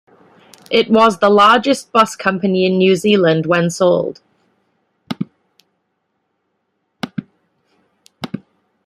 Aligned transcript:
It 0.71 0.89
was 0.89 1.19
the 1.19 1.29
largest 1.29 1.91
bus 1.91 2.15
company 2.15 2.65
in 2.65 2.79
New 2.79 2.95
Zealand 2.95 3.45
when 3.45 3.69
sold. 3.69 4.19